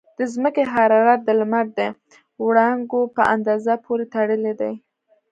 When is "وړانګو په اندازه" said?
2.45-3.73